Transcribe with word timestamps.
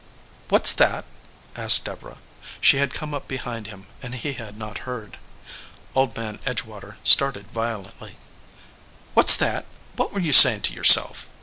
"What 0.49 0.63
s 0.63 0.71
that?" 0.73 1.05
asked 1.55 1.85
Deborah. 1.85 2.17
She 2.59 2.77
had 2.77 2.91
come 2.91 3.13
up 3.13 3.27
behind 3.27 3.67
him, 3.67 3.85
and 4.01 4.15
he 4.15 4.33
had 4.33 4.57
not 4.57 4.79
heard. 4.89 5.19
Old 5.93 6.17
Man 6.17 6.39
Edgewater 6.43 6.97
started 7.03 7.51
violent!}. 7.51 8.15
"What 9.13 9.29
s 9.29 9.35
that? 9.35 9.67
What 9.97 10.11
were 10.11 10.19
you 10.19 10.33
saying 10.33 10.61
to 10.61 10.73
your 10.73 10.83
self 10.83 11.29